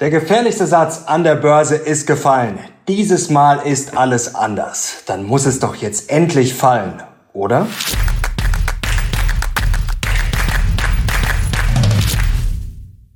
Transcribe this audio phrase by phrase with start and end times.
[0.00, 2.58] Der gefährlichste Satz an der Börse ist gefallen.
[2.88, 5.02] Dieses Mal ist alles anders.
[5.04, 7.02] Dann muss es doch jetzt endlich fallen,
[7.34, 7.66] oder?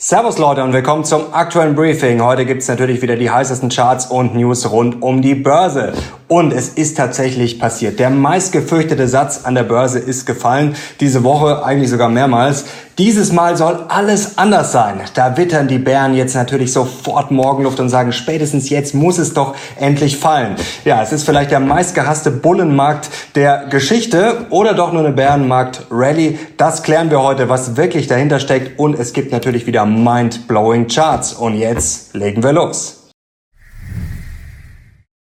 [0.06, 2.22] Servus Leute und willkommen zum aktuellen Briefing.
[2.22, 5.94] Heute gibt's natürlich wieder die heißesten Charts und News rund um die Börse.
[6.28, 7.98] Und es ist tatsächlich passiert.
[7.98, 10.74] Der meistgefürchtete Satz an der Börse ist gefallen.
[11.00, 12.66] Diese Woche eigentlich sogar mehrmals.
[12.96, 15.00] Dieses Mal soll alles anders sein.
[15.14, 19.56] Da wittern die Bären jetzt natürlich sofort Morgenluft und sagen, spätestens jetzt muss es doch
[19.80, 20.54] endlich fallen.
[20.84, 26.38] Ja, es ist vielleicht der meistgehasste Bullenmarkt der Geschichte oder doch nur eine Bärenmarkt-Rally.
[26.56, 28.78] Das klären wir heute, was wirklich dahinter steckt.
[28.78, 31.34] Und es gibt natürlich wieder mind-blowing Charts.
[31.34, 33.03] Und jetzt legen wir los.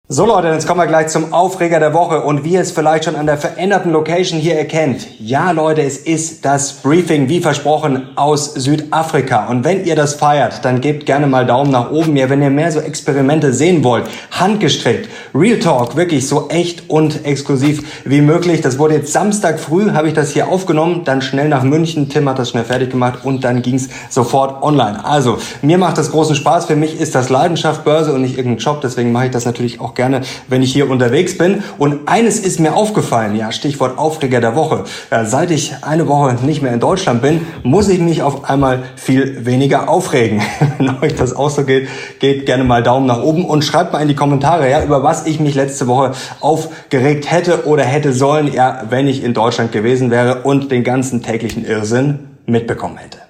[0.10, 3.04] So Leute, jetzt kommen wir gleich zum Aufreger der Woche und wie ihr es vielleicht
[3.04, 5.06] schon an der veränderten Location hier erkennt.
[5.20, 9.48] Ja Leute, es ist das Briefing, wie versprochen, aus Südafrika.
[9.48, 12.16] Und wenn ihr das feiert, dann gebt gerne mal Daumen nach oben.
[12.16, 17.26] Ja, wenn ihr mehr so Experimente sehen wollt, handgestrickt, Real Talk, wirklich so echt und
[17.26, 18.62] exklusiv wie möglich.
[18.62, 22.08] Das wurde jetzt Samstag früh, habe ich das hier aufgenommen, dann schnell nach München.
[22.08, 25.04] Tim hat das schnell fertig gemacht und dann ging's sofort online.
[25.04, 26.68] Also, mir macht das großen Spaß.
[26.68, 28.80] Für mich ist das Leidenschaft Börse und nicht irgendein Job.
[28.82, 31.62] Deswegen mache ich das natürlich auch gerne, wenn ich hier unterwegs bin.
[31.78, 34.86] Und eines ist mir aufgefallen, ja, Stichwort Aufreger der Woche.
[35.12, 38.84] Ja, seit ich eine Woche nicht mehr in Deutschland bin, muss ich mich auf einmal
[38.96, 40.42] viel weniger aufregen.
[40.78, 44.02] wenn euch das auch so geht, geht gerne mal Daumen nach oben und schreibt mal
[44.02, 48.54] in die Kommentare, ja, über was ich mich letzte Woche aufgeregt hätte oder hätte sollen,
[48.54, 53.27] ja, wenn ich in Deutschland gewesen wäre und den ganzen täglichen Irrsinn mitbekommen hätte.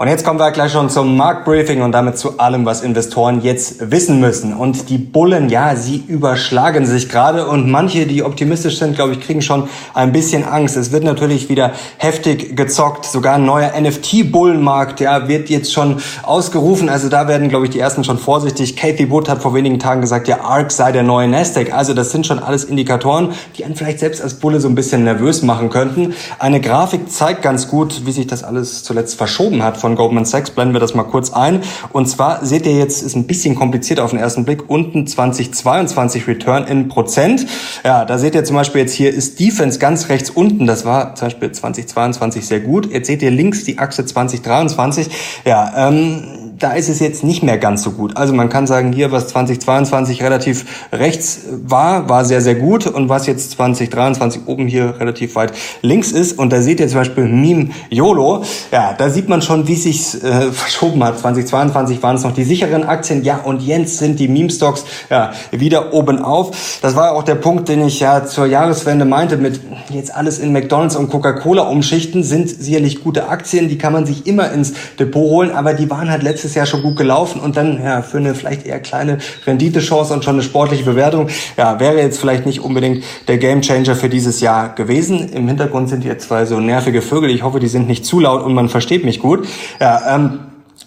[0.00, 3.90] Und jetzt kommen wir gleich schon zum Marktbriefing und damit zu allem, was Investoren jetzt
[3.90, 4.54] wissen müssen.
[4.54, 9.20] Und die Bullen, ja, sie überschlagen sich gerade und manche, die optimistisch sind, glaube ich,
[9.20, 10.78] kriegen schon ein bisschen Angst.
[10.78, 13.04] Es wird natürlich wieder heftig gezockt.
[13.04, 16.88] Sogar ein neuer NFT-Bullenmarkt, ja, wird jetzt schon ausgerufen.
[16.88, 18.76] Also da werden, glaube ich, die ersten schon vorsichtig.
[18.76, 21.74] Kathy Wood hat vor wenigen Tagen gesagt, ja, ARK sei der neue Nasdaq.
[21.74, 25.04] Also das sind schon alles Indikatoren, die einen vielleicht selbst als Bulle so ein bisschen
[25.04, 26.14] nervös machen könnten.
[26.38, 30.24] Eine Grafik zeigt ganz gut, wie sich das alles zuletzt verschoben hat von von Goldman
[30.24, 31.62] Sachs, blenden wir das mal kurz ein.
[31.92, 36.28] Und zwar seht ihr jetzt, ist ein bisschen kompliziert auf den ersten Blick, unten 2022
[36.28, 37.46] Return in Prozent.
[37.84, 40.66] Ja, da seht ihr zum Beispiel jetzt hier ist Defense ganz rechts unten.
[40.66, 42.92] Das war zum Beispiel 2022 sehr gut.
[42.92, 45.08] Jetzt seht ihr links die Achse 2023.
[45.44, 48.18] Ja, ähm, da ist es jetzt nicht mehr ganz so gut.
[48.18, 52.86] Also man kann sagen, hier, was 2022 relativ rechts war, war sehr, sehr gut.
[52.86, 56.98] Und was jetzt 2023 oben hier relativ weit links ist, und da seht ihr zum
[56.98, 61.18] Beispiel Meme YOLO, ja, da sieht man schon, wie sich äh, verschoben hat.
[61.18, 65.94] 2022 waren es noch die sicheren Aktien, ja, und jetzt sind die Meme-Stocks ja, wieder
[65.94, 66.78] oben auf.
[66.82, 70.52] Das war auch der Punkt, den ich ja zur Jahreswende meinte, mit jetzt alles in
[70.52, 75.22] McDonalds und Coca-Cola umschichten, sind sicherlich gute Aktien, die kann man sich immer ins Depot
[75.22, 78.18] holen, aber die waren halt letztes letztes Jahr schon gut gelaufen und dann ja für
[78.18, 82.60] eine vielleicht eher kleine Renditechance und schon eine sportliche Bewertung, ja, wäre jetzt vielleicht nicht
[82.60, 85.32] unbedingt der Gamechanger für dieses Jahr gewesen.
[85.32, 87.30] Im Hintergrund sind jetzt zwei so nervige Vögel.
[87.30, 89.46] Ich hoffe, die sind nicht zu laut und man versteht mich gut.
[89.80, 90.40] Ja, ähm,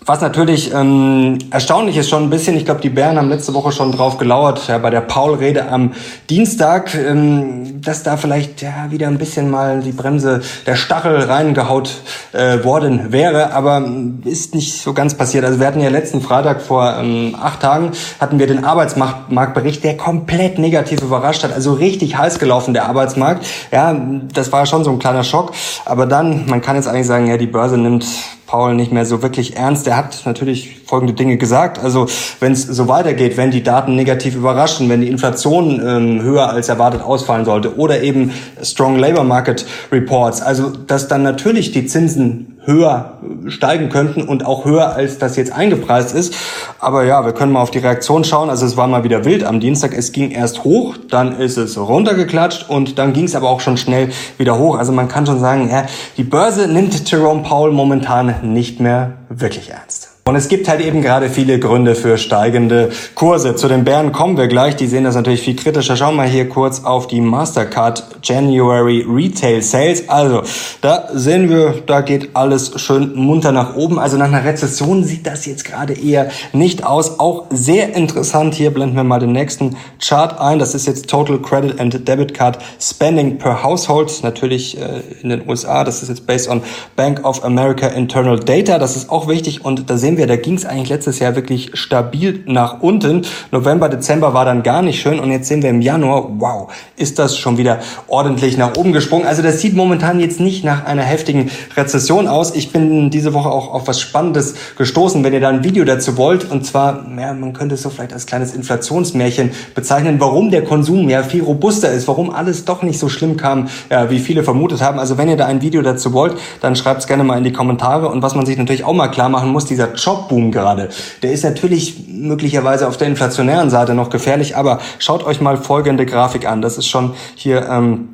[0.05, 3.71] was natürlich ähm, erstaunlich ist schon ein bisschen, ich glaube, die Bären haben letzte Woche
[3.71, 5.93] schon drauf gelauert, ja, bei der Paul-Rede am
[6.29, 12.01] Dienstag, ähm, dass da vielleicht ja wieder ein bisschen mal die Bremse, der Stachel reingehaut
[12.33, 13.83] äh, worden wäre, aber
[14.25, 15.45] ist nicht so ganz passiert.
[15.45, 19.95] Also wir hatten ja letzten Freitag vor ähm, acht Tagen, hatten wir den Arbeitsmarktbericht, der
[19.95, 23.45] komplett negativ überrascht hat, also richtig heiß gelaufen, der Arbeitsmarkt.
[23.71, 23.95] Ja,
[24.33, 25.53] das war schon so ein kleiner Schock,
[25.85, 28.05] aber dann, man kann jetzt eigentlich sagen, ja, die Börse nimmt
[28.53, 29.87] Paul nicht mehr so wirklich ernst.
[29.87, 31.79] Er hat natürlich folgende Dinge gesagt.
[31.79, 32.05] Also
[32.39, 36.69] wenn es so weitergeht, wenn die Daten negativ überraschen, wenn die Inflation ähm, höher als
[36.69, 38.31] erwartet ausfallen sollte oder eben
[38.61, 44.65] Strong Labor Market Reports, also dass dann natürlich die Zinsen höher steigen könnten und auch
[44.65, 46.35] höher als das jetzt eingepreist ist.
[46.79, 48.49] Aber ja, wir können mal auf die Reaktion schauen.
[48.49, 49.93] Also es war mal wieder wild am Dienstag.
[49.93, 53.77] Es ging erst hoch, dann ist es runtergeklatscht und dann ging es aber auch schon
[53.77, 54.77] schnell wieder hoch.
[54.77, 55.85] Also man kann schon sagen, ja,
[56.17, 60.12] die Börse nimmt Jerome Powell momentan nicht mehr wirklich ernst.
[60.25, 63.57] Und es gibt halt eben gerade viele Gründe für steigende Kurse.
[63.57, 64.77] Zu den Bären kommen wir gleich.
[64.77, 65.97] Die sehen das natürlich viel kritischer.
[65.97, 70.07] Schauen wir hier kurz auf die Mastercard January Retail Sales.
[70.07, 70.43] Also,
[70.79, 73.99] da sehen wir, da geht alles schön munter nach oben.
[73.99, 77.19] Also nach einer Rezession sieht das jetzt gerade eher nicht aus.
[77.19, 78.55] Auch sehr interessant.
[78.55, 80.57] Hier blenden wir mal den nächsten Chart ein.
[80.57, 84.23] Das ist jetzt Total Credit and Debit Card Spending per Household.
[84.23, 85.83] Natürlich äh, in den USA.
[85.83, 86.61] Das ist jetzt based on
[86.95, 88.79] Bank of America Internal Data.
[88.79, 89.65] Das ist auch wichtig.
[89.65, 93.23] Und da sehen sehen wir, da ging es eigentlich letztes Jahr wirklich stabil nach unten.
[93.51, 97.17] November, Dezember war dann gar nicht schön und jetzt sehen wir im Januar, wow, ist
[97.17, 99.25] das schon wieder ordentlich nach oben gesprungen.
[99.25, 102.53] Also das sieht momentan jetzt nicht nach einer heftigen Rezession aus.
[102.53, 106.15] Ich bin diese Woche auch auf was Spannendes gestoßen, wenn ihr da ein Video dazu
[106.15, 106.51] wollt.
[106.51, 111.09] Und zwar, ja, man könnte es so vielleicht als kleines Inflationsmärchen bezeichnen, warum der Konsum
[111.09, 114.79] ja viel robuster ist, warum alles doch nicht so schlimm kam, ja, wie viele vermutet
[114.81, 114.99] haben.
[114.99, 117.53] Also wenn ihr da ein Video dazu wollt, dann schreibt es gerne mal in die
[117.53, 118.09] Kommentare.
[118.09, 120.89] Und was man sich natürlich auch mal klar machen muss, dieser Jobboom gerade,
[121.21, 126.05] der ist natürlich möglicherweise auf der inflationären Seite noch gefährlich, aber schaut euch mal folgende
[126.05, 126.61] Grafik an.
[126.61, 128.09] Das ist schon hier ähm,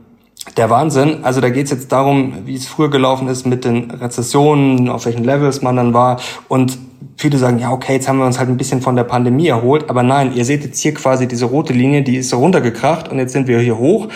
[0.57, 1.24] der Wahnsinn.
[1.24, 5.06] Also da geht es jetzt darum, wie es früher gelaufen ist mit den Rezessionen, auf
[5.06, 6.19] welchen Levels man dann war.
[6.47, 6.77] Und
[7.18, 9.89] viele sagen, ja, okay, jetzt haben wir uns halt ein bisschen von der Pandemie erholt.
[9.89, 13.33] Aber nein, ihr seht jetzt hier quasi diese rote Linie, die ist runtergekracht und jetzt
[13.33, 14.07] sind wir hier hoch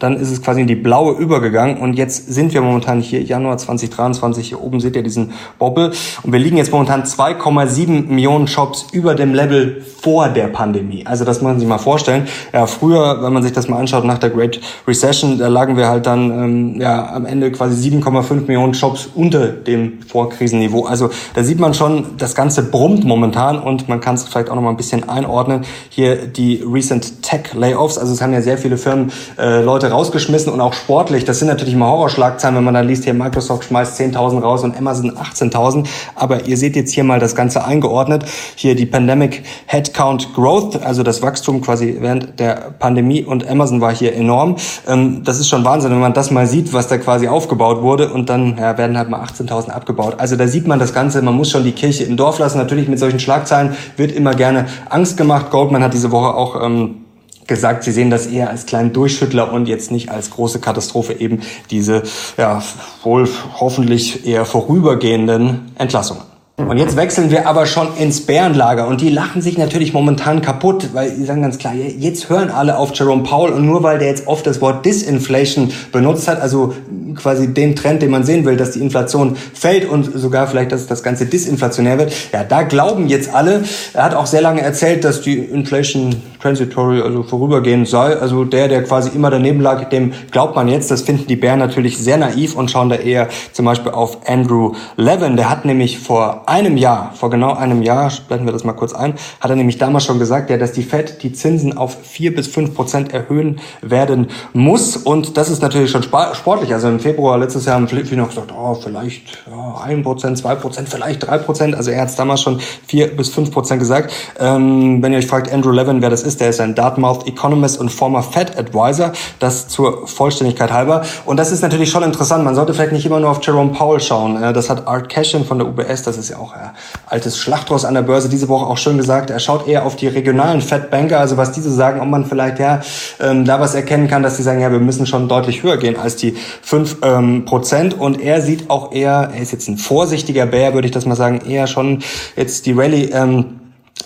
[0.00, 3.58] dann ist es quasi in die blaue übergegangen und jetzt sind wir momentan hier Januar
[3.58, 5.92] 2023, hier oben seht ihr diesen Bobbel
[6.22, 11.04] und wir liegen jetzt momentan 2,7 Millionen Shops über dem Level vor der Pandemie.
[11.06, 12.26] Also das muss man sich mal vorstellen.
[12.52, 15.88] Ja, früher, wenn man sich das mal anschaut, nach der Great Recession, da lagen wir
[15.88, 20.86] halt dann ähm, ja am Ende quasi 7,5 Millionen Shops unter dem Vorkrisenniveau.
[20.86, 24.54] Also da sieht man schon, das Ganze brummt momentan und man kann es vielleicht auch
[24.54, 25.66] noch mal ein bisschen einordnen.
[25.90, 30.52] Hier die recent Tech Layoffs, also es haben ja sehr viele Firmen äh, Leute rausgeschmissen
[30.52, 31.24] und auch sportlich.
[31.24, 34.76] Das sind natürlich immer Horrorschlagzeilen, wenn man dann liest, hier Microsoft schmeißt 10.000 raus und
[34.76, 35.86] Amazon 18.000.
[36.14, 38.24] Aber ihr seht jetzt hier mal das Ganze eingeordnet.
[38.54, 43.94] Hier die Pandemic Headcount Growth, also das Wachstum quasi während der Pandemie und Amazon war
[43.94, 44.56] hier enorm.
[44.88, 48.12] Ähm, das ist schon Wahnsinn, wenn man das mal sieht, was da quasi aufgebaut wurde
[48.12, 50.14] und dann ja, werden halt mal 18.000 abgebaut.
[50.18, 52.58] Also da sieht man das Ganze, man muss schon die Kirche im Dorf lassen.
[52.58, 55.50] Natürlich mit solchen Schlagzeilen wird immer gerne Angst gemacht.
[55.50, 57.06] Goldman hat diese Woche auch ähm,
[57.50, 61.40] gesagt, sie sehen das eher als kleinen Durchschüttler und jetzt nicht als große Katastrophe eben
[61.70, 62.04] diese
[62.38, 62.62] ja
[63.02, 66.22] wohl hoffentlich eher vorübergehenden Entlassungen.
[66.68, 70.90] Und jetzt wechseln wir aber schon ins Bärenlager und die lachen sich natürlich momentan kaputt,
[70.92, 74.08] weil sie sagen ganz klar, jetzt hören alle auf Jerome Powell und nur weil der
[74.08, 76.74] jetzt oft das Wort Disinflation benutzt hat, also
[77.16, 80.86] quasi den Trend, den man sehen will, dass die Inflation fällt und sogar vielleicht, dass
[80.86, 83.62] das Ganze disinflationär wird, ja, da glauben jetzt alle.
[83.94, 88.16] Er hat auch sehr lange erzählt, dass die Inflation transitory, also vorübergehend sei.
[88.16, 90.90] Also der, der quasi immer daneben lag, dem glaubt man jetzt.
[90.90, 94.74] Das finden die Bären natürlich sehr naiv und schauen da eher zum Beispiel auf Andrew
[94.96, 95.36] Levin.
[95.36, 98.92] Der hat nämlich vor einem Jahr, vor genau einem Jahr, blenden wir das mal kurz
[98.92, 102.34] ein, hat er nämlich damals schon gesagt, ja, dass die Fed die Zinsen auf vier
[102.34, 104.96] bis fünf Prozent erhöhen werden muss.
[104.96, 106.72] Und das ist natürlich schon sportlich.
[106.72, 109.44] Also im Februar letztes Jahr haben viele noch gesagt, oh, vielleicht
[109.84, 111.74] ein Prozent, zwei Prozent, vielleicht drei Prozent.
[111.74, 114.12] Also er hat damals schon vier bis fünf Prozent gesagt.
[114.38, 117.80] Ähm, wenn ihr euch fragt, Andrew Levin, wer das ist, der ist ein Dartmouth Economist
[117.80, 119.12] und former Fed Advisor.
[119.38, 121.02] Das zur Vollständigkeit halber.
[121.24, 122.44] Und das ist natürlich schon interessant.
[122.44, 124.40] Man sollte vielleicht nicht immer nur auf Jerome Powell schauen.
[124.54, 126.70] Das hat Art Cashin von der UBS, das ist ja auch ein
[127.06, 129.30] altes Schlachtross an der Börse diese Woche auch schön gesagt.
[129.30, 132.58] Er schaut eher auf die regionalen Fed Banker, also was diese sagen, ob man vielleicht
[132.58, 132.80] ja
[133.20, 135.96] ähm, da was erkennen kann, dass sie sagen, ja, wir müssen schon deutlich höher gehen
[135.96, 137.98] als die fünf ähm, Prozent.
[137.98, 141.16] Und er sieht auch eher, er ist jetzt ein vorsichtiger Bär, würde ich das mal
[141.16, 142.02] sagen, eher schon
[142.36, 143.60] jetzt die Rallye ähm,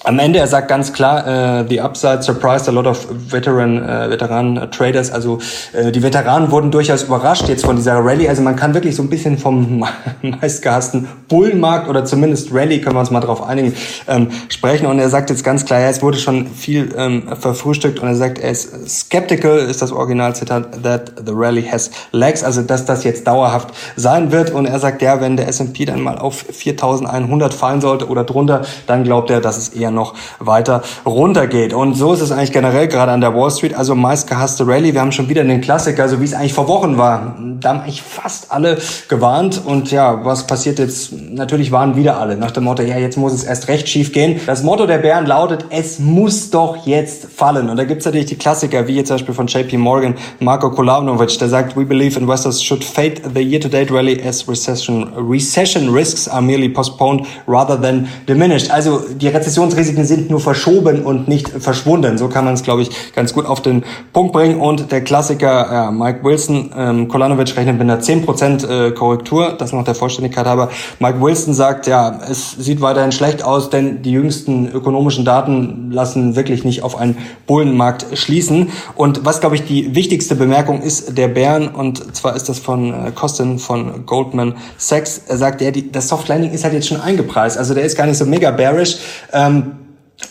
[0.04, 1.26] am Ende, er sagt ganz klar,
[1.60, 5.10] äh, the upside surprised a lot of veteran, äh, Veteran Traders.
[5.10, 5.38] Also
[5.72, 8.28] äh, die Veteranen wurden durchaus überrascht jetzt von dieser Rallye.
[8.28, 9.82] Also man kann wirklich so ein bisschen vom
[10.22, 13.74] meistgehassten Bullenmarkt oder zumindest Rallye, können wir uns mal drauf einigen,
[14.06, 14.86] ähm, sprechen.
[14.86, 18.16] Und er sagt jetzt ganz klar, ja, es wurde schon viel ähm, verfrühstückt und er
[18.16, 23.04] sagt, er ist skeptical, ist das Originalzitat, that the rally has legs, also dass das
[23.04, 24.50] jetzt dauerhaft sein wird.
[24.50, 28.62] Und er sagt, ja, wenn der S&P dann mal auf 4100 fallen sollte oder drunter,
[28.86, 31.72] dann glaubt er, dass es eher noch weiter runtergeht.
[31.72, 33.74] Und so ist es eigentlich generell gerade an der Wall Street.
[33.74, 34.92] Also meistgehasste Rallye.
[34.92, 37.36] Wir haben schon wieder den Klassiker, so wie es eigentlich vor Wochen war.
[37.60, 39.62] Da haben eigentlich fast alle gewarnt.
[39.64, 41.12] Und ja, was passiert jetzt?
[41.12, 44.40] Natürlich waren wieder alle nach dem Motto, ja, jetzt muss es erst recht schief gehen.
[44.46, 47.68] Das Motto der Bären lautet, es muss doch jetzt fallen.
[47.68, 51.38] Und da gibt's natürlich die Klassiker, wie jetzt zum Beispiel von JP Morgan, Marco Kolanovic,
[51.38, 56.42] der sagt, we believe investors should fade the year-to-date rally as recession, recession risks are
[56.42, 58.70] merely postponed rather than diminished.
[58.70, 62.16] Also die Rezessionsrisiken Risiken sind nur verschoben und nicht verschwunden.
[62.16, 64.58] So kann man es, glaube ich, ganz gut auf den Punkt bringen.
[64.58, 69.74] Und der Klassiker ja, Mike Wilson, ähm, Kolanovic rechnet mit einer 10% äh, Korrektur, das
[69.74, 70.70] noch der Vollständigkeit aber.
[71.00, 76.34] Mike Wilson sagt, ja, es sieht weiterhin schlecht aus, denn die jüngsten ökonomischen Daten lassen
[76.34, 78.70] wirklich nicht auf einen Bullenmarkt schließen.
[78.94, 82.88] Und was, glaube ich, die wichtigste Bemerkung ist der Bären, und zwar ist das von
[82.88, 85.20] äh, Costin von Goldman Sachs.
[85.28, 87.58] Er sagt, ja, die, das Soft Landing ist halt jetzt schon eingepreist.
[87.58, 88.96] Also der ist gar nicht so mega bearish.
[89.34, 89.73] Ähm,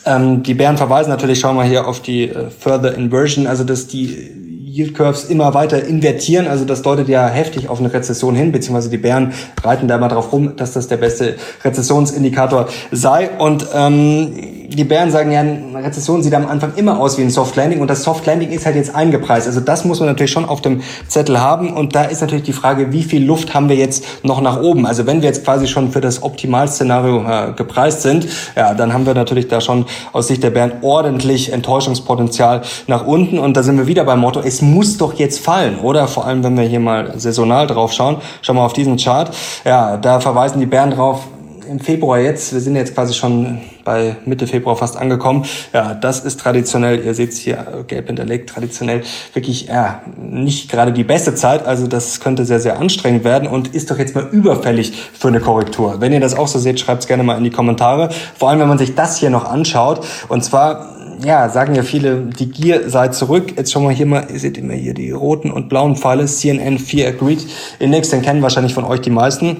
[0.05, 3.87] ähm, die Bären verweisen natürlich, schauen wir hier auf die äh, Further Inversion, also dass
[3.87, 6.47] die Yield Curves immer weiter invertieren.
[6.47, 10.07] Also das deutet ja heftig auf eine Rezession hin, beziehungsweise die Bären reiten da mal
[10.07, 13.29] drauf rum, dass das der beste Rezessionsindikator sei.
[13.37, 14.33] Und ähm,
[14.69, 15.43] die Bären sagen ja,
[15.79, 18.65] Rezession sieht am Anfang immer aus wie ein Soft Landing und das Soft Landing ist
[18.65, 19.45] halt jetzt eingepreist.
[19.45, 22.53] Also das muss man natürlich schon auf dem Zettel haben und da ist natürlich die
[22.53, 24.87] Frage, wie viel Luft haben wir jetzt noch nach oben?
[24.87, 29.05] Also wenn wir jetzt quasi schon für das Optimalszenario äh, gepreist sind, ja, dann haben
[29.05, 33.77] wir natürlich da schon aus Sicht der Bären ordentlich Enttäuschungspotenzial nach unten und da sind
[33.77, 36.07] wir wieder beim Motto, es muss doch jetzt fallen, oder?
[36.07, 38.17] Vor allem, wenn wir hier mal saisonal drauf schauen.
[38.41, 39.33] Schau mal auf diesen Chart.
[39.65, 41.27] Ja, da verweisen die Bären drauf,
[41.69, 45.45] im Februar jetzt, wir sind jetzt quasi schon bei Mitte Februar fast angekommen.
[45.73, 49.01] Ja, das ist traditionell, ihr seht es hier gelb hinterlegt, traditionell
[49.33, 51.65] wirklich ja, nicht gerade die beste Zeit.
[51.65, 55.39] Also das könnte sehr, sehr anstrengend werden und ist doch jetzt mal überfällig für eine
[55.39, 55.99] Korrektur.
[55.99, 58.09] Wenn ihr das auch so seht, schreibt es gerne mal in die Kommentare.
[58.37, 60.05] Vor allem, wenn man sich das hier noch anschaut.
[60.29, 60.92] Und zwar
[61.23, 63.53] ja, sagen ja viele, die Gier sei zurück.
[63.57, 66.79] Jetzt schauen wir hier mal, ihr seht immer hier die roten und blauen Pfeile, CNN
[66.79, 67.45] 4 Agreed
[67.79, 69.57] Index, den kennen wahrscheinlich von euch die meisten.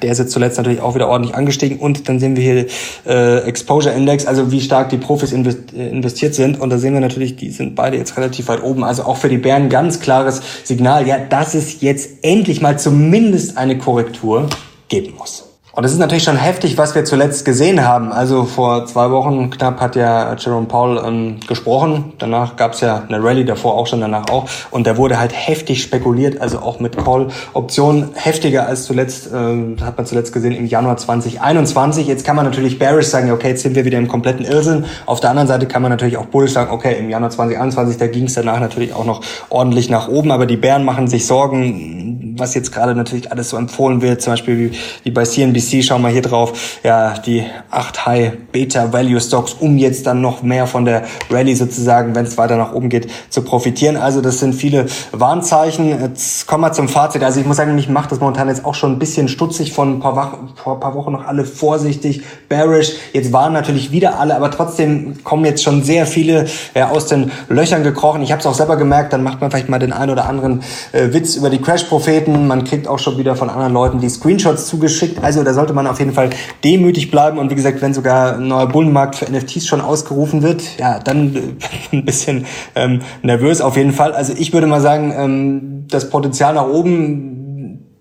[0.00, 2.66] Der ist jetzt zuletzt natürlich auch wieder ordentlich angestiegen und dann sehen wir hier
[3.06, 7.36] äh, Exposure Index, also wie stark die Profis investiert sind und da sehen wir natürlich,
[7.36, 11.06] die sind beide jetzt relativ weit oben, also auch für die Bären ganz klares Signal,
[11.06, 14.48] ja, dass es jetzt endlich mal zumindest eine Korrektur
[14.88, 15.51] geben muss.
[15.74, 18.12] Und es ist natürlich schon heftig, was wir zuletzt gesehen haben.
[18.12, 22.12] Also vor zwei Wochen knapp hat ja Jerome Powell ähm, gesprochen.
[22.18, 24.46] Danach gab es ja eine Rallye, davor auch schon, danach auch.
[24.70, 29.96] Und da wurde halt heftig spekuliert, also auch mit Call-Optionen heftiger als zuletzt, äh, hat
[29.96, 32.06] man zuletzt gesehen im Januar 2021.
[32.06, 34.84] Jetzt kann man natürlich bearish sagen, okay, jetzt sind wir wieder im kompletten Irrsinn.
[35.06, 38.08] Auf der anderen Seite kann man natürlich auch bullish sagen, okay, im Januar 2021, da
[38.08, 40.32] ging es danach natürlich auch noch ordentlich nach oben.
[40.32, 44.34] Aber die Bären machen sich Sorgen, was jetzt gerade natürlich alles so empfohlen wird, zum
[44.34, 48.92] Beispiel wie, wie bei CNBC CNBC, schauen wir hier drauf, ja, die 8 High Beta
[48.92, 52.72] Value Stocks, um jetzt dann noch mehr von der Rallye sozusagen, wenn es weiter nach
[52.72, 53.96] oben geht, zu profitieren.
[53.96, 56.00] Also das sind viele Warnzeichen.
[56.00, 57.22] Jetzt kommen wir zum Fazit.
[57.22, 59.96] Also ich muss sagen, mich macht das momentan jetzt auch schon ein bisschen stutzig von
[59.96, 62.92] ein paar, Wochen, vor ein paar Wochen noch alle vorsichtig, bearish.
[63.12, 67.30] Jetzt waren natürlich wieder alle, aber trotzdem kommen jetzt schon sehr viele ja, aus den
[67.48, 68.22] Löchern gekrochen.
[68.22, 70.62] Ich habe es auch selber gemerkt, dann macht man vielleicht mal den einen oder anderen
[70.92, 72.46] äh, Witz über die Crash-Propheten.
[72.46, 75.22] Man kriegt auch schon wieder von anderen Leuten die Screenshots zugeschickt.
[75.22, 76.30] Also da sollte man auf jeden Fall
[76.64, 77.38] demütig bleiben.
[77.38, 81.36] Und wie gesagt, wenn sogar ein neuer Bullenmarkt für NFTs schon ausgerufen wird, ja, dann
[81.36, 81.40] äh,
[81.96, 84.12] ein bisschen ähm, nervös auf jeden Fall.
[84.12, 87.41] Also ich würde mal sagen, ähm, das Potenzial nach oben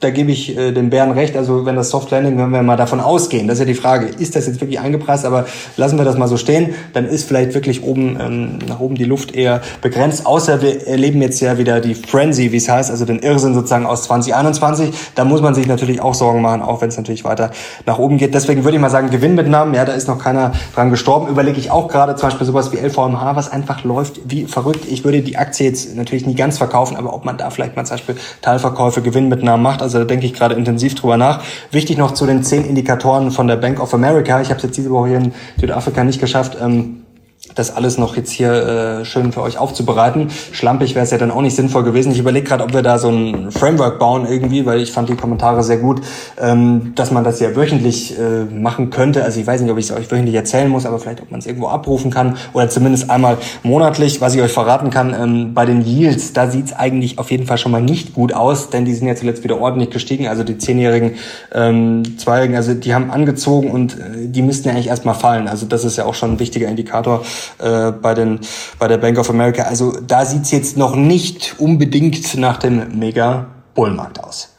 [0.02, 1.38] da gebe ich äh, den Bären recht.
[1.38, 4.08] Also wenn das Soft Landing, wenn wir mal davon ausgehen, das ist ja die Frage,
[4.08, 5.46] ist das jetzt wirklich eingepreist, aber
[5.78, 9.04] lassen wir das mal so stehen, dann ist vielleicht wirklich oben ähm, nach oben die
[9.04, 10.26] Luft eher begrenzt.
[10.26, 13.86] Außer wir erleben jetzt ja wieder die Frenzy, wie es heißt, also den Irrsinn sozusagen
[13.86, 14.92] aus 2021.
[15.14, 17.52] Da muss man sich natürlich auch Sorgen machen, auch wenn es natürlich weiter
[17.86, 18.34] nach oben geht.
[18.34, 21.28] Deswegen würde ich mal sagen, Gewinnmitnahmen, ja, da ist noch keiner dran gestorben.
[21.28, 24.86] Überlege ich auch gerade zum Beispiel sowas wie LVMH, was einfach läuft wie verrückt.
[24.90, 27.86] Ich würde die Aktie jetzt natürlich nie ganz verkaufen, aber ob man da vielleicht mal
[27.86, 31.44] zum Beispiel Teilverkäufe, Gewinnmitnahmen macht, also da denke ich gerade intensiv drüber nach.
[31.72, 34.42] Wichtig noch zu den zehn Indikatoren von der Bank of America.
[34.42, 36.58] Ich habe es jetzt diese Woche hier in Südafrika nicht geschafft.
[36.62, 37.01] Ähm,
[37.56, 38.52] das alles noch jetzt hier
[39.02, 40.30] äh, schön für euch aufzubereiten.
[40.52, 42.12] Schlampig wäre es ja dann auch nicht sinnvoll gewesen.
[42.12, 45.16] Ich überlege gerade, ob wir da so ein Framework bauen irgendwie, weil ich fand die
[45.16, 46.02] Kommentare sehr gut,
[46.40, 49.24] ähm, dass man das ja wöchentlich äh, machen könnte.
[49.24, 51.40] Also ich weiß nicht, ob ich es euch wöchentlich erzählen muss, aber vielleicht, ob man
[51.40, 54.22] es irgendwo abrufen kann oder zumindest einmal monatlich.
[54.22, 57.48] Was ich euch verraten kann, ähm, bei den Yields, da sieht es eigentlich auf jeden
[57.48, 60.28] Fall schon mal nicht gut aus, denn die sind ja zuletzt wieder ordentlich gestiegen.
[60.28, 61.16] Also die zehnjährigen,
[61.54, 65.48] ähm, zweijährigen, also die haben angezogen und äh, die müssten ja eigentlich erstmal fallen.
[65.48, 67.24] Also das ist ja auch schon ein wichtiger Indikator
[67.60, 68.40] äh, bei, den,
[68.80, 69.64] bei der Bank of America.
[69.64, 74.51] Also da sieht's jetzt noch nicht unbedingt nach dem Mega-Bullmarkt aus.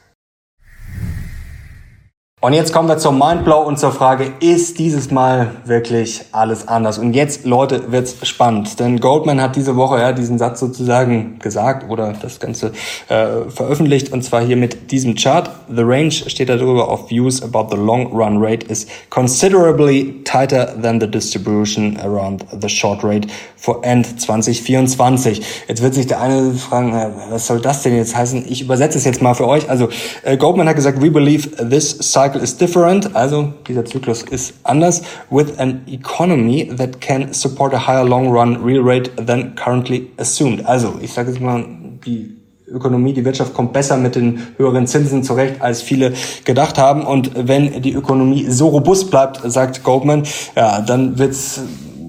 [2.44, 6.98] Und jetzt kommen wir zum Mindblow und zur Frage, ist dieses Mal wirklich alles anders?
[6.98, 8.80] Und jetzt, Leute, wird's spannend.
[8.80, 12.72] Denn Goldman hat diese Woche ja diesen Satz sozusagen gesagt oder das Ganze
[13.08, 14.12] äh, veröffentlicht.
[14.12, 15.52] Und zwar hier mit diesem Chart.
[15.72, 21.00] The range steht darüber of views about the long run rate is considerably tighter than
[21.00, 25.40] the distribution around the short rate for end 2024.
[25.68, 26.92] Jetzt wird sich der eine fragen,
[27.30, 28.46] was soll das denn jetzt heißen?
[28.48, 29.70] Ich übersetze es jetzt mal für euch.
[29.70, 29.90] Also
[30.24, 34.54] äh, Goldman hat gesagt, we believe this cycle cycle is different, also dieser Zyklus ist
[34.64, 40.10] anders, with an economy that can support a higher long run real rate than currently
[40.18, 40.64] assumed.
[40.66, 41.64] Also, ich sage jetzt mal,
[42.06, 42.36] die
[42.66, 47.04] Ökonomie, die Wirtschaft kommt besser mit den höheren Zinsen zurecht, als viele gedacht haben.
[47.04, 50.22] Und wenn die Ökonomie so robust bleibt, sagt Goldman,
[50.56, 51.60] ja, dann wird's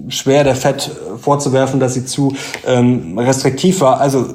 [0.08, 0.90] schwer der Fed
[1.20, 2.34] vorzuwerfen, dass sie zu
[2.66, 4.00] ähm, restriktiv war.
[4.00, 4.26] Also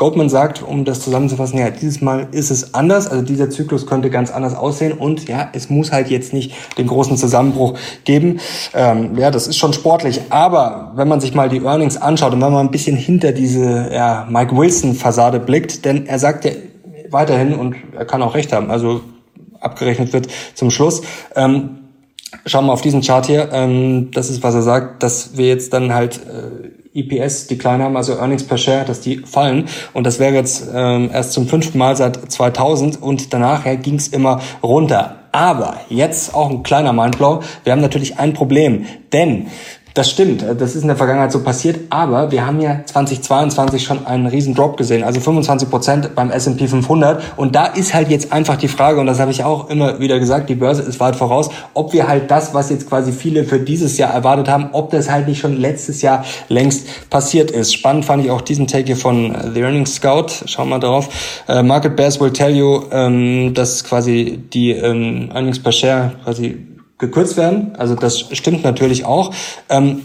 [0.00, 4.08] Goldman sagt, um das zusammenzufassen, ja, dieses Mal ist es anders, also dieser Zyklus könnte
[4.08, 4.92] ganz anders aussehen.
[4.92, 8.40] Und ja, es muss halt jetzt nicht den großen Zusammenbruch geben.
[8.72, 12.40] Ähm, ja, das ist schon sportlich, aber wenn man sich mal die Earnings anschaut und
[12.40, 16.52] wenn man ein bisschen hinter diese ja, Mike Wilson-Fassade blickt, denn er sagt ja
[17.10, 19.02] weiterhin, und er kann auch recht haben, also
[19.60, 21.02] abgerechnet wird zum Schluss,
[21.36, 21.79] ähm,
[22.46, 23.50] Schauen wir auf diesen Chart hier.
[23.52, 27.96] Ähm, das ist, was er sagt, dass wir jetzt dann halt äh, EPS Decline haben,
[27.96, 29.68] also Earnings per Share, dass die fallen.
[29.92, 34.08] Und das wäre jetzt ähm, erst zum fünften Mal seit 2000 und danach ging es
[34.08, 35.16] immer runter.
[35.32, 37.42] Aber jetzt auch ein kleiner Mindblow.
[37.62, 39.46] Wir haben natürlich ein Problem, denn
[39.94, 44.06] das stimmt, das ist in der Vergangenheit so passiert, aber wir haben ja 2022 schon
[44.06, 48.32] einen riesen Drop gesehen, also 25 Prozent beim S&P 500 und da ist halt jetzt
[48.32, 51.16] einfach die Frage und das habe ich auch immer wieder gesagt, die Börse ist weit
[51.16, 54.90] voraus, ob wir halt das, was jetzt quasi viele für dieses Jahr erwartet haben, ob
[54.90, 57.74] das halt nicht schon letztes Jahr längst passiert ist.
[57.74, 61.08] Spannend fand ich auch diesen Take hier von The Earnings Scout, schauen wir mal drauf.
[61.48, 66.66] Uh, Market Bears will tell you, ähm, dass quasi die ähm, Earnings per Share quasi
[67.00, 67.72] gekürzt werden.
[67.76, 69.34] Also das stimmt natürlich auch.
[69.68, 70.02] Ähm,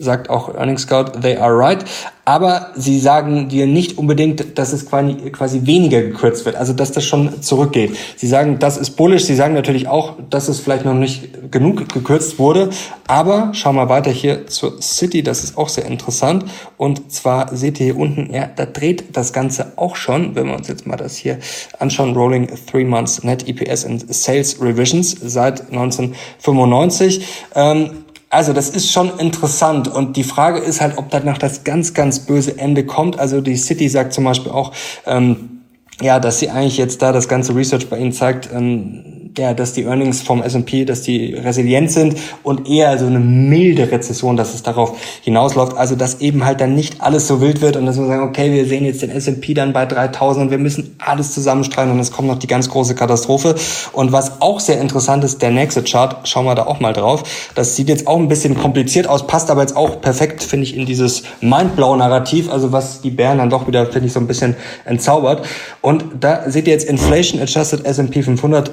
[0.00, 1.84] sagt auch Earnings Scout, they are right.
[2.24, 6.92] Aber sie sagen dir nicht unbedingt, dass es quasi, quasi weniger gekürzt wird, also dass
[6.92, 7.96] das schon zurückgeht.
[8.16, 9.24] Sie sagen, das ist bullish.
[9.24, 12.70] Sie sagen natürlich auch, dass es vielleicht noch nicht genug gekürzt wurde.
[13.06, 16.44] Aber schau mal weiter hier zur City, das ist auch sehr interessant.
[16.76, 20.54] Und zwar seht ihr hier unten, ja, da dreht das Ganze auch schon, wenn wir
[20.54, 21.38] uns jetzt mal das hier
[21.78, 27.26] anschauen, Rolling Three Months Net EPS and Sales Revisions seit 1995.
[27.54, 31.94] Ähm, also das ist schon interessant und die Frage ist halt, ob danach das ganz,
[31.94, 33.18] ganz böse Ende kommt.
[33.18, 34.72] Also die City sagt zum Beispiel auch,
[35.04, 35.62] ähm,
[36.00, 39.72] ja, dass sie eigentlich jetzt da das ganze Research bei ihnen zeigt, ähm, ja, dass
[39.72, 44.54] die Earnings vom S&P, dass die resilient sind und eher so eine milde Rezession, dass
[44.54, 45.76] es darauf hinausläuft.
[45.76, 48.52] Also, dass eben halt dann nicht alles so wild wird und dass wir sagen, okay,
[48.52, 52.12] wir sehen jetzt den S&P dann bei 3000 und wir müssen alles zusammenstreiten und es
[52.12, 53.54] kommt noch die ganz große Katastrophe.
[53.92, 57.22] Und was auch sehr interessant ist, der nächste Chart, schauen wir da auch mal drauf.
[57.54, 60.76] Das sieht jetzt auch ein bisschen kompliziert aus, passt aber jetzt auch perfekt, finde ich,
[60.76, 64.56] in dieses Mindblow-Narrativ, also was die Bären dann doch wieder, finde ich, so ein bisschen
[64.84, 65.46] entzaubert.
[65.80, 68.70] Und da seht ihr jetzt Inflation Adjusted S&P 500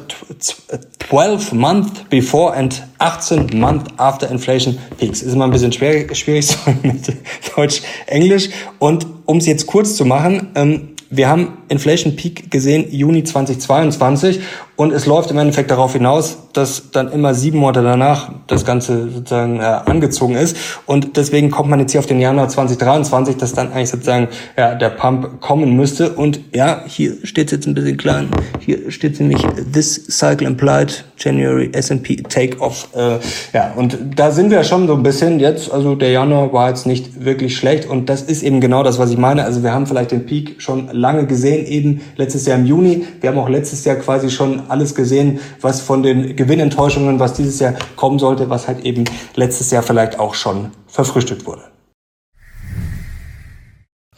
[1.09, 5.21] 12 month before and 18 month after inflation peaks.
[5.21, 7.13] Ist immer ein bisschen schwer, schwierig so mit
[7.55, 8.49] Deutsch-Englisch.
[8.79, 14.41] Und um es jetzt kurz zu machen, ähm, wir haben Inflation Peak gesehen Juni 2022
[14.77, 19.09] und es läuft im Endeffekt darauf hinaus, dass dann immer sieben Monate danach das Ganze
[19.09, 20.55] sozusagen äh, angezogen ist.
[20.85, 24.75] Und deswegen kommt man jetzt hier auf den Januar 2023, dass dann eigentlich sozusagen ja,
[24.75, 26.13] der Pump kommen müsste.
[26.13, 28.29] Und ja, hier steht es jetzt ein bisschen klein.
[28.59, 29.41] Hier steht nämlich
[29.73, 32.89] This Cycle Implied January S&P Takeoff.
[32.95, 33.17] Äh,
[33.53, 35.71] ja, und da sind wir schon so ein bisschen jetzt.
[35.71, 37.87] Also der Januar war jetzt nicht wirklich schlecht.
[37.87, 39.43] Und das ist eben genau das, was ich meine.
[39.43, 43.05] Also wir haben vielleicht den Peak schon lange gesehen, eben letztes Jahr im Juni.
[43.21, 47.59] Wir haben auch letztes Jahr quasi schon alles gesehen, was von den Gewinnenttäuschungen, was dieses
[47.59, 49.05] Jahr kommen sollte, was halt eben
[49.35, 51.63] letztes Jahr vielleicht auch schon verfrühstückt wurde.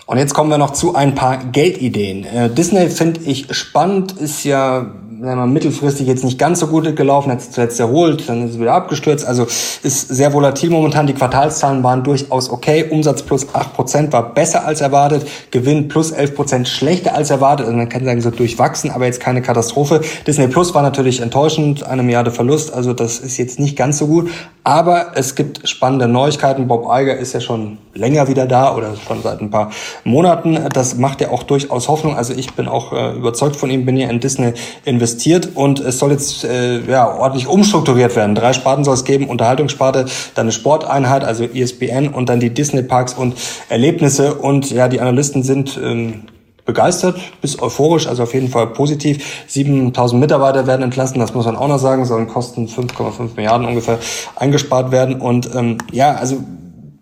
[0.09, 2.23] Und jetzt kommen wir noch zu ein paar Geldideen.
[2.25, 6.95] Äh, Disney finde ich spannend, ist ja wir mal, mittelfristig jetzt nicht ganz so gut
[6.95, 9.25] gelaufen, hat sich zuletzt erholt, dann ist es wieder abgestürzt.
[9.25, 11.08] Also ist sehr volatil momentan.
[11.08, 12.86] Die Quartalszahlen waren durchaus okay.
[12.89, 15.27] Umsatz plus 8% war besser als erwartet.
[15.51, 17.65] Gewinn plus 11% schlechter als erwartet.
[17.65, 20.01] Also man kann sagen, so durchwachsen, aber jetzt keine Katastrophe.
[20.25, 22.73] Disney Plus war natürlich enttäuschend, eine Milliarde Verlust.
[22.73, 24.29] Also das ist jetzt nicht ganz so gut.
[24.69, 26.67] Aber es gibt spannende Neuigkeiten.
[26.67, 29.71] Bob Iger ist ja schon länger wieder da oder schon seit ein paar
[30.03, 30.60] Monaten.
[30.71, 32.15] Das macht ja auch durchaus Hoffnung.
[32.15, 34.53] Also ich bin auch äh, überzeugt von ihm, bin ja in Disney
[34.86, 38.36] investiert und es soll jetzt äh, ja, ordentlich umstrukturiert werden.
[38.36, 40.05] Drei Sparten soll es geben, Unterhaltungssparte,
[40.36, 43.34] dann eine Sporteinheit, also ESPN und dann die Disney Parks und
[43.69, 44.36] Erlebnisse.
[44.36, 46.25] Und ja, die Analysten sind ähm,
[46.69, 49.43] begeistert bis euphorisch, also auf jeden Fall positiv.
[49.47, 53.97] 7000 Mitarbeiter werden entlassen, das muss man auch noch sagen, sollen Kosten 5,5 Milliarden ungefähr
[54.36, 55.19] eingespart werden.
[55.19, 56.38] Und ähm, ja, also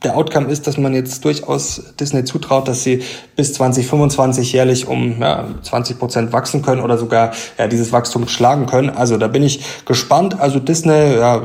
[0.03, 3.03] der Outcome ist, dass man jetzt durchaus Disney zutraut, dass sie
[3.35, 8.67] bis 2025 jährlich um ja, 20 Prozent wachsen können oder sogar ja, dieses Wachstum schlagen
[8.67, 8.89] können.
[8.89, 10.39] Also da bin ich gespannt.
[10.39, 11.41] Also Disney ja,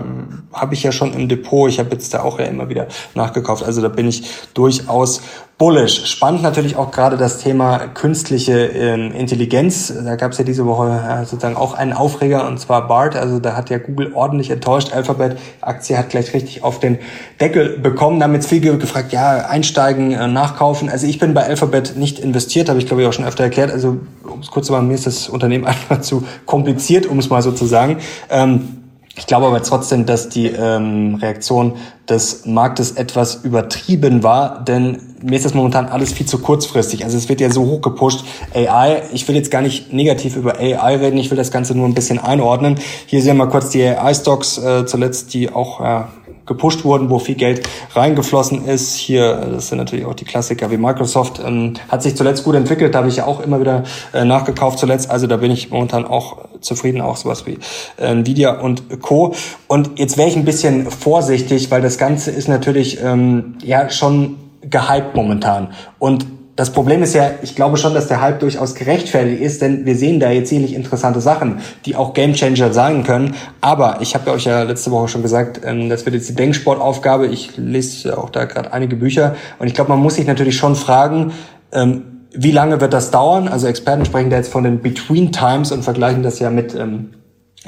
[0.53, 1.69] habe ich ja schon im Depot.
[1.69, 3.65] Ich habe jetzt da auch ja immer wieder nachgekauft.
[3.65, 5.23] Also da bin ich durchaus
[5.63, 6.07] bullish.
[6.07, 9.95] Spannend natürlich auch gerade das Thema künstliche ähm, Intelligenz.
[10.05, 13.15] Da gab es ja diese Woche äh, sozusagen auch einen Aufreger und zwar BART.
[13.15, 14.93] Also da hat ja Google ordentlich enttäuscht.
[14.93, 16.99] Alphabet Aktie hat gleich richtig auf den
[17.41, 18.19] Deckel bekommen.
[18.19, 20.89] Damit viel gefragt, ja, einsteigen, äh, nachkaufen.
[20.89, 23.71] Also ich bin bei Alphabet nicht investiert, habe ich glaube ich auch schon öfter erklärt.
[23.71, 27.31] Also um es kurz zu machen, mir ist das Unternehmen einfach zu kompliziert, um es
[27.31, 27.99] mal so zu sagen.
[28.31, 28.82] Ähm,
[29.15, 31.75] Ich glaube aber trotzdem, dass die ähm, Reaktion
[32.09, 37.05] des Marktes etwas übertrieben war, denn mir ist das momentan alles viel zu kurzfristig.
[37.05, 38.25] Also es wird ja so hoch gepusht.
[38.55, 41.87] AI, ich will jetzt gar nicht negativ über AI reden, ich will das Ganze nur
[41.87, 42.79] ein bisschen einordnen.
[43.07, 46.09] Hier sehen wir mal kurz die AI-Stocks äh, zuletzt, die auch ja,
[46.53, 48.97] gepusht wurden, wo viel Geld reingeflossen ist.
[48.97, 52.95] Hier, das sind natürlich auch die Klassiker wie Microsoft, ähm, hat sich zuletzt gut entwickelt,
[52.95, 55.11] da habe ich ja auch immer wieder äh, nachgekauft zuletzt.
[55.11, 57.59] Also da bin ich momentan auch zufrieden, auch sowas wie
[57.99, 59.35] äh, Nvidia und Co.
[59.69, 64.37] Und jetzt wäre ich ein bisschen vorsichtig, weil das Ganze ist natürlich ähm, ja schon
[64.63, 65.69] gehypt momentan.
[65.99, 69.87] Und das Problem ist ja, ich glaube schon, dass der Hype durchaus gerechtfertigt ist, denn
[69.87, 73.35] wir sehen da jetzt ziemlich interessante Sachen, die auch Gamechanger sein können.
[73.63, 77.27] Aber ich habe euch ja letzte Woche schon gesagt, ähm, das wird jetzt die Denksportaufgabe.
[77.27, 80.77] Ich lese auch da gerade einige Bücher und ich glaube, man muss sich natürlich schon
[80.77, 81.33] fragen,
[81.73, 83.49] ähm, wie lange wird das dauern?
[83.49, 87.11] Also Experten sprechen da jetzt von den Between Times und vergleichen das ja mit ähm,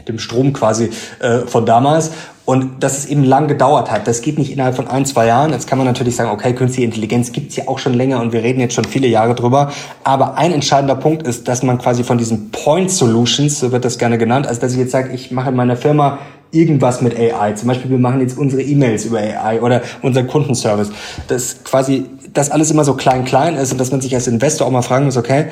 [0.03, 2.11] dem Strom quasi äh, von damals.
[2.47, 5.53] Und dass es eben lang gedauert hat, das geht nicht innerhalb von ein, zwei Jahren.
[5.53, 8.43] Jetzt kann man natürlich sagen, okay, künstliche Intelligenz gibt's ja auch schon länger und wir
[8.43, 9.73] reden jetzt schon viele Jahre drüber.
[10.03, 13.97] Aber ein entscheidender Punkt ist, dass man quasi von diesen Point Solutions, so wird das
[13.97, 16.19] gerne genannt, also dass ich jetzt sage, ich mache in meiner Firma
[16.51, 17.53] irgendwas mit AI.
[17.53, 20.91] Zum Beispiel, wir machen jetzt unsere E-Mails über AI oder unseren Kundenservice.
[21.29, 24.67] Das quasi, das alles immer so klein, klein ist und dass man sich als Investor
[24.67, 25.47] auch mal fragen muss, okay,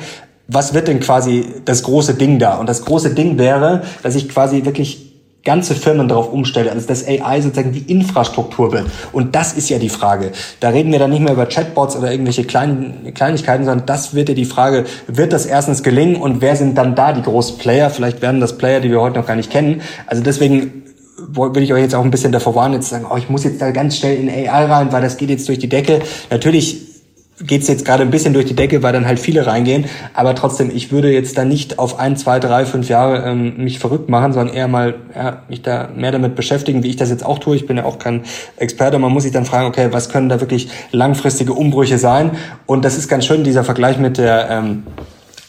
[0.47, 2.57] was wird denn quasi das große Ding da?
[2.57, 7.05] Und das große Ding wäre, dass ich quasi wirklich ganze Firmen darauf umstelle, also dass
[7.05, 8.85] AI sozusagen die Infrastruktur wird.
[9.11, 10.31] Und das ist ja die Frage.
[10.61, 14.29] Da reden wir dann nicht mehr über Chatbots oder irgendwelche kleinen Kleinigkeiten, sondern das wird
[14.29, 17.89] ja die Frage, wird das erstens gelingen und wer sind dann da die großen Player?
[17.89, 19.81] Vielleicht werden das Player, die wir heute noch gar nicht kennen.
[20.07, 20.83] Also deswegen
[21.17, 23.43] würde ich euch jetzt auch ein bisschen davor warnen, jetzt zu sagen, oh, ich muss
[23.43, 25.99] jetzt da ganz schnell in AI rein, weil das geht jetzt durch die Decke.
[26.29, 26.92] Natürlich
[27.41, 29.85] geht's jetzt gerade ein bisschen durch die Decke, weil dann halt viele reingehen.
[30.13, 33.79] Aber trotzdem, ich würde jetzt da nicht auf ein, zwei, drei, fünf Jahre ähm, mich
[33.79, 37.25] verrückt machen, sondern eher mal ja, mich da mehr damit beschäftigen, wie ich das jetzt
[37.25, 37.55] auch tue.
[37.55, 38.21] Ich bin ja auch kein
[38.57, 38.99] Experte.
[38.99, 42.31] Man muss sich dann fragen, okay, was können da wirklich langfristige Umbrüche sein?
[42.65, 44.83] Und das ist ganz schön, dieser Vergleich mit der ähm,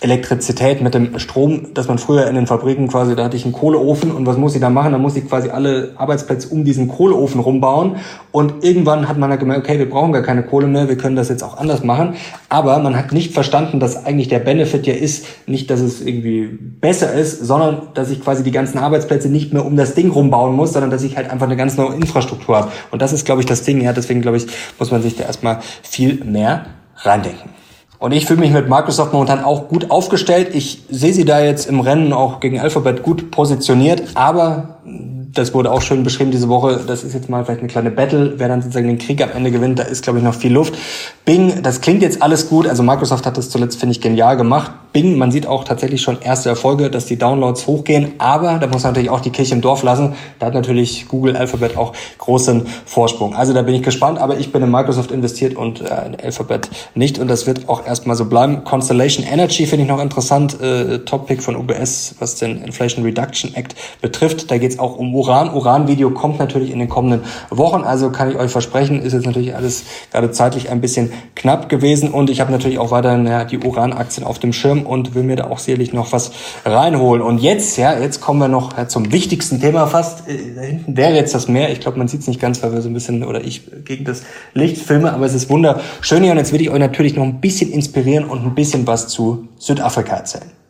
[0.05, 3.55] Elektrizität, mit dem Strom, dass man früher in den Fabriken quasi, da hatte ich einen
[3.55, 4.93] Kohleofen und was muss ich da machen?
[4.93, 7.97] Da muss ich quasi alle Arbeitsplätze um diesen Kohleofen rumbauen
[8.31, 11.17] und irgendwann hat man halt gemerkt, okay, wir brauchen gar keine Kohle mehr, wir können
[11.17, 12.15] das jetzt auch anders machen,
[12.51, 16.47] aber man hat nicht verstanden, dass eigentlich der Benefit ja ist, nicht, dass es irgendwie
[16.47, 20.55] besser ist, sondern dass ich quasi die ganzen Arbeitsplätze nicht mehr um das Ding rumbauen
[20.55, 22.73] muss, sondern dass ich halt einfach eine ganz neue Infrastruktur habe.
[22.91, 24.47] Und das ist, glaube ich, das Ding, ja, deswegen glaube ich,
[24.79, 26.67] muss man sich da erstmal viel mehr
[26.99, 27.64] reindenken.
[27.99, 30.55] Und ich fühle mich mit Microsoft momentan auch gut aufgestellt.
[30.55, 34.81] Ich sehe sie da jetzt im Rennen auch gegen Alphabet gut positioniert, aber
[35.33, 36.81] das wurde auch schön beschrieben diese Woche.
[36.87, 39.51] Das ist jetzt mal vielleicht eine kleine Battle, wer dann sozusagen den Krieg am Ende
[39.51, 39.79] gewinnt.
[39.79, 40.75] Da ist, glaube ich, noch viel Luft.
[41.25, 42.67] Bing, das klingt jetzt alles gut.
[42.67, 44.73] Also Microsoft hat das zuletzt, finde ich, genial gemacht.
[44.95, 48.13] Bing, man sieht auch tatsächlich schon erste Erfolge, dass die Downloads hochgehen.
[48.19, 50.15] Aber da muss man natürlich auch die Kirche im Dorf lassen.
[50.39, 53.35] Da hat natürlich Google Alphabet auch großen Vorsprung.
[53.35, 54.21] Also da bin ich gespannt.
[54.21, 57.19] Aber ich bin in Microsoft investiert und äh, in Alphabet nicht.
[57.19, 58.63] Und das wird auch erstmal so bleiben.
[58.63, 60.61] Constellation Energy finde ich noch interessant.
[60.61, 64.49] Äh, Top-Pick von UBS, was den Inflation Reduction Act betrifft.
[64.53, 65.53] Da geht es auch um Uran.
[65.53, 69.57] Uran-Video kommt natürlich in den kommenden Wochen, also kann ich euch versprechen, ist jetzt natürlich
[69.57, 73.59] alles gerade zeitlich ein bisschen knapp gewesen und ich habe natürlich auch weiterhin ja, die
[73.59, 76.33] Uran-Aktien auf dem Schirm und will mir da auch sicherlich noch was
[76.65, 77.23] reinholen.
[77.23, 80.29] Und jetzt, ja, jetzt kommen wir noch zum wichtigsten Thema fast.
[80.29, 81.71] Äh, da hinten wäre jetzt das Meer.
[81.71, 84.05] Ich glaube, man sieht es nicht ganz, weil wir so ein bisschen oder ich gegen
[84.05, 87.25] das Licht filme, aber es ist wunderschön hier und jetzt will ich euch natürlich noch
[87.25, 90.64] ein bisschen inspirieren und ein bisschen was zu Südafrika erzählen.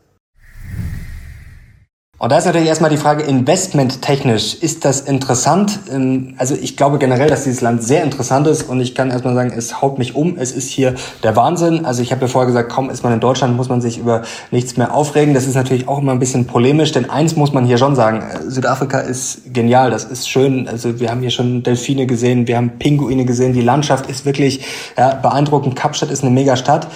[2.16, 5.80] Und da ist natürlich erstmal die Frage, investmenttechnisch, ist das interessant?
[5.90, 9.34] Ähm, also ich glaube generell, dass dieses Land sehr interessant ist und ich kann erstmal
[9.34, 10.36] sagen, es haut mich um.
[10.38, 11.84] Es ist hier der Wahnsinn.
[11.84, 14.22] Also ich habe ja vorher gesagt, kaum ist man in Deutschland, muss man sich über
[14.52, 15.34] nichts mehr aufregen.
[15.34, 18.22] Das ist natürlich auch immer ein bisschen polemisch, denn eins muss man hier schon sagen,
[18.46, 20.68] Südafrika ist genial, das ist schön.
[20.68, 24.64] Also wir haben hier schon Delfine gesehen, wir haben Pinguine gesehen, die Landschaft ist wirklich
[24.96, 25.74] ja, beeindruckend.
[25.74, 26.86] Kapstadt ist eine Megastadt.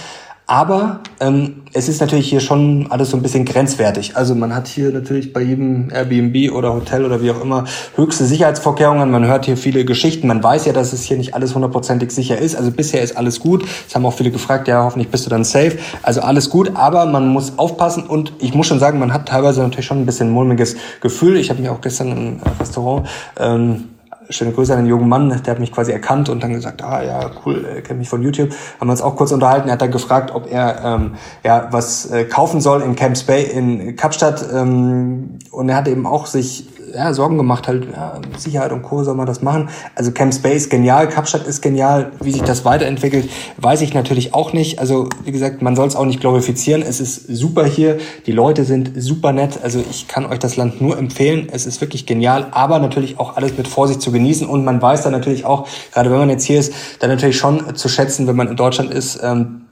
[0.50, 4.16] Aber ähm, es ist natürlich hier schon alles so ein bisschen grenzwertig.
[4.16, 7.64] Also man hat hier natürlich bei jedem Airbnb oder Hotel oder wie auch immer
[7.96, 9.10] höchste Sicherheitsvorkehrungen.
[9.10, 10.26] Man hört hier viele Geschichten.
[10.26, 12.56] Man weiß ja, dass es hier nicht alles hundertprozentig sicher ist.
[12.56, 13.62] Also bisher ist alles gut.
[13.86, 15.76] Es haben auch viele gefragt, ja, hoffentlich bist du dann safe.
[16.02, 19.60] Also alles gut, aber man muss aufpassen und ich muss schon sagen, man hat teilweise
[19.60, 21.36] natürlich schon ein bisschen mulmiges Gefühl.
[21.36, 23.06] Ich habe mich auch gestern im Restaurant
[23.38, 23.84] ähm,
[24.30, 27.02] schöne Grüße an den jungen Mann, der hat mich quasi erkannt und dann gesagt, ah
[27.02, 28.50] ja, cool, er kennt mich von YouTube.
[28.80, 29.68] Haben wir uns auch kurz unterhalten.
[29.68, 31.14] Er hat dann gefragt, ob er ähm,
[31.44, 34.44] ja was äh, kaufen soll in Camps Bay in Kapstadt.
[34.52, 39.04] Ähm, und er hat eben auch sich ja, Sorgen gemacht, halt ja, Sicherheit und Co.
[39.04, 39.68] soll man das machen.
[39.94, 42.12] Also Camp Space genial, Kapstadt ist genial.
[42.20, 44.78] Wie sich das weiterentwickelt, weiß ich natürlich auch nicht.
[44.78, 46.82] Also wie gesagt, man soll es auch nicht glorifizieren.
[46.82, 49.60] Es ist super hier, die Leute sind super nett.
[49.62, 51.48] Also ich kann euch das Land nur empfehlen.
[51.50, 54.46] Es ist wirklich genial, aber natürlich auch alles mit Vorsicht zu genießen.
[54.46, 57.76] Und man weiß dann natürlich auch, gerade wenn man jetzt hier ist, dann natürlich schon
[57.76, 59.20] zu schätzen, wenn man in Deutschland ist.
[59.22, 59.62] Ähm,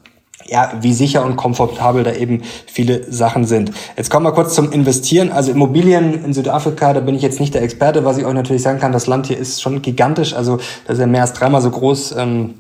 [0.49, 3.73] ja, wie sicher und komfortabel da eben viele Sachen sind.
[3.97, 5.33] Jetzt kommen wir kurz zum Investieren.
[5.33, 8.05] Also Immobilien in Südafrika, da bin ich jetzt nicht der Experte.
[8.05, 10.35] Was ich euch natürlich sagen kann, das Land hier ist schon gigantisch.
[10.35, 12.17] Also das ist ja mehr als dreimal so groß.
[12.19, 12.55] Ähm,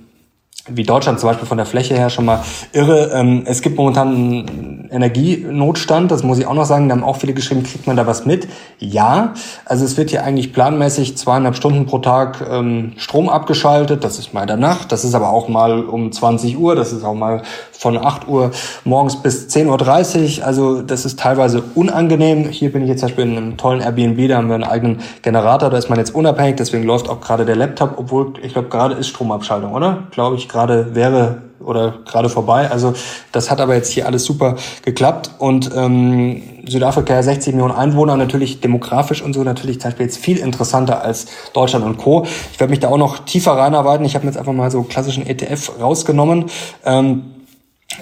[0.68, 3.10] wie Deutschland zum Beispiel von der Fläche her schon mal irre.
[3.14, 6.88] Ähm, es gibt momentan einen Energienotstand, das muss ich auch noch sagen.
[6.88, 8.48] Da haben auch viele geschrieben, kriegt man da was mit?
[8.78, 14.02] Ja, also es wird hier eigentlich planmäßig zweieinhalb Stunden pro Tag ähm, Strom abgeschaltet.
[14.04, 17.14] Das ist mal Nacht, das ist aber auch mal um 20 Uhr, das ist auch
[17.14, 18.52] mal von 8 Uhr
[18.84, 20.46] morgens bis 10.30 Uhr.
[20.46, 22.48] Also das ist teilweise unangenehm.
[22.48, 24.98] Hier bin ich jetzt zum Beispiel in einem tollen Airbnb, da haben wir einen eigenen
[25.22, 28.68] Generator, da ist man jetzt unabhängig, deswegen läuft auch gerade der Laptop, obwohl ich glaube
[28.68, 30.04] gerade ist Stromabschaltung, oder?
[30.10, 32.70] Glaube ich gerade wäre oder gerade vorbei.
[32.70, 32.94] Also
[33.32, 38.60] das hat aber jetzt hier alles super geklappt und ähm, Südafrika 60 Millionen Einwohner, natürlich
[38.60, 42.26] demografisch und so natürlich zum Beispiel jetzt viel interessanter als Deutschland und Co.
[42.52, 44.06] Ich werde mich da auch noch tiefer reinarbeiten.
[44.06, 46.46] Ich habe mir jetzt einfach mal so klassischen ETF rausgenommen.
[46.84, 47.35] Ähm,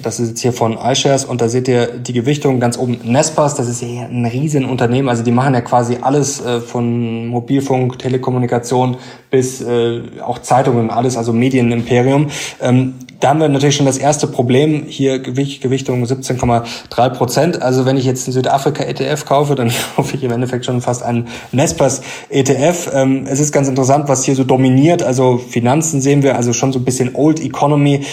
[0.02, 2.98] das ist jetzt hier von iShares und da seht ihr die Gewichtung ganz oben.
[3.04, 5.08] Nespas, das ist ja ein Riesenunternehmen.
[5.08, 8.96] Also die machen ja quasi alles äh, von Mobilfunk, Telekommunikation
[9.30, 12.28] bis äh, auch Zeitungen, alles, also Medienimperium.
[12.60, 14.84] Ähm, da haben wir natürlich schon das erste Problem.
[14.86, 17.62] Hier Gewicht, Gewichtung 17,3 Prozent.
[17.62, 21.02] Also wenn ich jetzt einen Südafrika ETF kaufe, dann kaufe ich im Endeffekt schon fast
[21.02, 22.90] einen Nespas ETF.
[22.92, 25.02] Ähm, es ist ganz interessant, was hier so dominiert.
[25.02, 28.04] Also Finanzen sehen wir, also schon so ein bisschen Old Economy.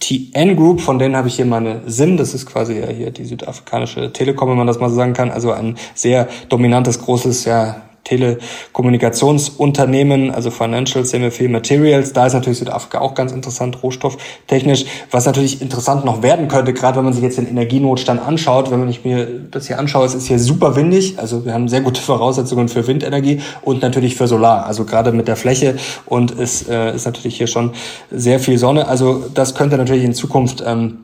[0.00, 3.24] TN Group, von denen habe ich hier meine SIM, das ist quasi ja hier die
[3.24, 7.82] südafrikanische Telekom, wenn man das mal so sagen kann, also ein sehr dominantes, großes, ja,
[8.04, 12.12] Telekommunikationsunternehmen, also Financial Semi Materials.
[12.12, 14.84] Da ist natürlich Südafrika auch ganz interessant, rohstofftechnisch.
[15.10, 18.80] Was natürlich interessant noch werden könnte, gerade wenn man sich jetzt den Energienotstand anschaut, wenn
[18.80, 21.18] man ich mir das hier anschaue, es ist hier super windig.
[21.18, 24.66] Also wir haben sehr gute Voraussetzungen für Windenergie und natürlich für Solar.
[24.66, 27.72] Also gerade mit der Fläche und es äh, ist natürlich hier schon
[28.10, 28.88] sehr viel Sonne.
[28.88, 30.98] Also das könnte natürlich in Zukunft ähm,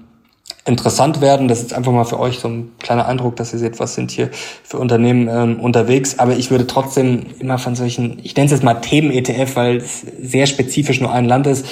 [0.67, 1.49] interessant werden.
[1.49, 4.11] Das ist einfach mal für euch so ein kleiner Eindruck, dass ihr seht, was sind
[4.11, 4.31] hier
[4.65, 6.19] für Unternehmen ähm, unterwegs.
[6.19, 10.01] Aber ich würde trotzdem immer von solchen, ich nenne es jetzt mal Themen-ETF, weil es
[10.21, 11.67] sehr spezifisch nur ein Land ist.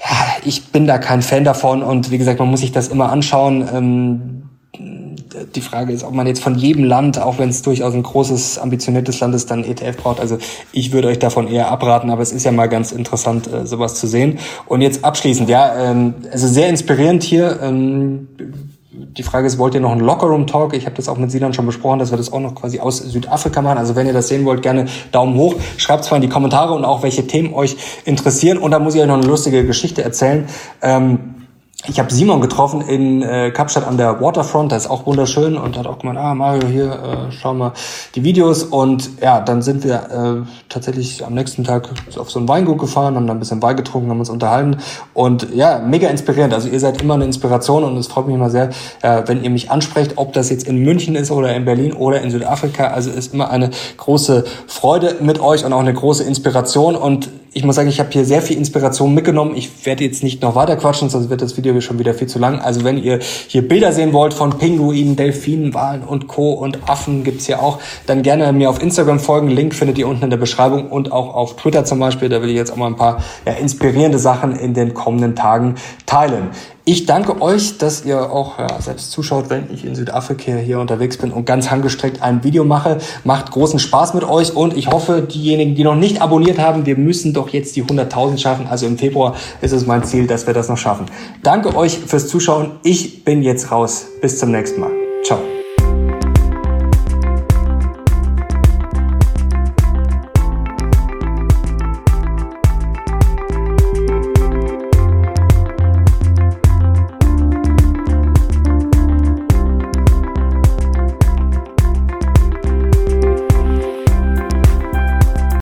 [0.00, 3.10] Ja, ich bin da kein Fan davon und wie gesagt, man muss sich das immer
[3.10, 3.66] anschauen.
[3.72, 4.43] Ähm,
[5.54, 8.58] die Frage ist, ob man jetzt von jedem Land, auch wenn es durchaus ein großes,
[8.58, 10.20] ambitioniertes Land ist, dann ETF braucht.
[10.20, 10.38] Also
[10.72, 13.94] ich würde euch davon eher abraten, aber es ist ja mal ganz interessant, äh, sowas
[13.94, 14.38] zu sehen.
[14.66, 17.58] Und jetzt abschließend, ja, ähm, also sehr inspirierend hier.
[17.62, 18.28] Ähm,
[19.16, 20.74] die Frage ist, wollt ihr noch einen Lockerroom-Talk?
[20.74, 22.98] Ich habe das auch mit Sinan schon besprochen, dass wir das auch noch quasi aus
[22.98, 23.78] Südafrika machen.
[23.78, 25.54] Also wenn ihr das sehen wollt, gerne Daumen hoch.
[25.76, 28.58] Schreibt zwar in die Kommentare und auch, welche Themen euch interessieren.
[28.58, 30.46] Und da muss ich euch noch eine lustige Geschichte erzählen.
[30.82, 31.43] Ähm,
[31.86, 35.76] ich habe Simon getroffen in äh, Kapstadt an der Waterfront, das ist auch wunderschön und
[35.76, 37.72] hat auch gemeint, ah Mario, hier, äh, schau mal
[38.14, 38.64] die Videos.
[38.64, 43.16] Und ja, dann sind wir äh, tatsächlich am nächsten Tag auf so ein Weingut gefahren,
[43.16, 44.78] haben dann ein bisschen Wein getrunken, haben uns unterhalten.
[45.12, 48.50] Und ja, mega inspirierend, also ihr seid immer eine Inspiration und es freut mich immer
[48.50, 48.70] sehr,
[49.02, 52.22] äh, wenn ihr mich ansprecht, ob das jetzt in München ist oder in Berlin oder
[52.22, 56.96] in Südafrika, also ist immer eine große Freude mit euch und auch eine große Inspiration.
[56.96, 59.54] Und ich muss sagen, ich habe hier sehr viel Inspiration mitgenommen.
[59.54, 62.38] Ich werde jetzt nicht noch weiter quatschen, sonst wird das Video schon wieder viel zu
[62.38, 62.60] lang.
[62.60, 66.52] Also wenn ihr hier Bilder sehen wollt von Pinguinen, Delfinen, Walen und Co.
[66.52, 69.48] und Affen gibt's hier auch, dann gerne mir auf Instagram folgen.
[69.48, 72.28] Link findet ihr unten in der Beschreibung und auch auf Twitter zum Beispiel.
[72.28, 75.76] Da will ich jetzt auch mal ein paar ja, inspirierende Sachen in den kommenden Tagen
[76.06, 76.50] teilen.
[76.86, 81.16] Ich danke euch, dass ihr auch ja, selbst zuschaut, wenn ich in Südafrika hier unterwegs
[81.16, 82.98] bin und ganz handgestreckt ein Video mache.
[83.24, 86.98] Macht großen Spaß mit euch und ich hoffe, diejenigen, die noch nicht abonniert haben, wir
[86.98, 88.66] müssen doch jetzt die 100.000 schaffen.
[88.68, 91.06] Also im Februar ist es mein Ziel, dass wir das noch schaffen.
[91.42, 92.72] Danke euch fürs Zuschauen.
[92.82, 94.04] Ich bin jetzt raus.
[94.20, 94.90] Bis zum nächsten Mal.
[95.24, 95.53] Ciao.